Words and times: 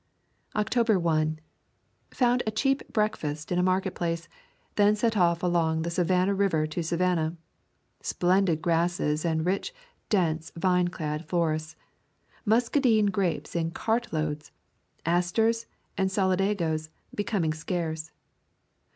October 0.55 0.97
r. 1.07 1.27
Found 2.09 2.41
a 2.43 2.49
cheap 2.49 2.81
breakfast 2.91 3.51
in 3.51 3.59
a 3.59 3.61
market 3.61 3.93
place; 3.93 4.27
then 4.75 4.95
set 4.95 5.15
off 5.15 5.43
along 5.43 5.83
the 5.83 5.91
Savan 5.91 6.27
nah 6.27 6.33
River 6.33 6.65
to 6.65 6.81
Savannah. 6.81 7.37
Splendid 8.01 8.63
grasses 8.63 9.23
and 9.23 9.45
rich, 9.45 9.71
dense, 10.09 10.51
vine 10.55 10.87
clad 10.87 11.23
forests. 11.27 11.75
Muscadine 12.45 13.11
grapes 13.11 13.55
in 13.55 13.69
cart 13.69 14.11
loads. 14.11 14.51
Asters 15.05 15.67
and 15.99 16.09
solidagoes 16.09 16.89
becoming 17.13 17.53
scarce. 17.53 18.11